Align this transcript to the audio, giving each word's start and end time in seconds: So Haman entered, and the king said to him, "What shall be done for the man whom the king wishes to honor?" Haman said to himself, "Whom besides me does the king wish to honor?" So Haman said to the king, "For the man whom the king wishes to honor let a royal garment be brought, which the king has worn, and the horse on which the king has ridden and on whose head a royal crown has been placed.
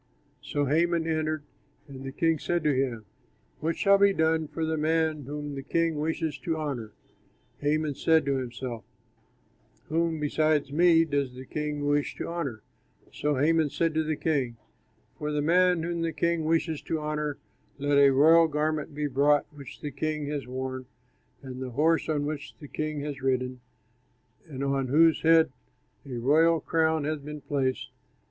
So 0.41 0.65
Haman 0.65 1.05
entered, 1.05 1.43
and 1.87 2.03
the 2.03 2.11
king 2.11 2.39
said 2.39 2.63
to 2.63 2.73
him, 2.73 3.05
"What 3.59 3.75
shall 3.77 3.99
be 3.99 4.13
done 4.13 4.47
for 4.47 4.65
the 4.65 4.75
man 4.75 5.25
whom 5.25 5.53
the 5.53 5.61
king 5.61 5.99
wishes 5.99 6.39
to 6.39 6.57
honor?" 6.57 6.93
Haman 7.59 7.93
said 7.93 8.25
to 8.25 8.37
himself, 8.39 8.83
"Whom 9.89 10.19
besides 10.19 10.71
me 10.71 11.05
does 11.05 11.35
the 11.35 11.45
king 11.45 11.85
wish 11.85 12.15
to 12.15 12.27
honor?" 12.27 12.63
So 13.13 13.35
Haman 13.35 13.69
said 13.69 13.93
to 13.93 14.03
the 14.03 14.15
king, 14.15 14.57
"For 15.19 15.31
the 15.31 15.43
man 15.43 15.83
whom 15.83 16.01
the 16.01 16.13
king 16.13 16.45
wishes 16.45 16.81
to 16.81 16.99
honor 16.99 17.37
let 17.77 17.99
a 17.99 18.09
royal 18.09 18.47
garment 18.47 18.95
be 18.95 19.05
brought, 19.05 19.45
which 19.55 19.81
the 19.81 19.91
king 19.91 20.25
has 20.29 20.47
worn, 20.47 20.87
and 21.43 21.61
the 21.61 21.69
horse 21.69 22.09
on 22.09 22.25
which 22.25 22.55
the 22.59 22.67
king 22.67 23.01
has 23.01 23.21
ridden 23.21 23.59
and 24.47 24.63
on 24.63 24.87
whose 24.87 25.21
head 25.21 25.51
a 26.07 26.17
royal 26.17 26.59
crown 26.59 27.03
has 27.03 27.19
been 27.19 27.41
placed. 27.41 27.91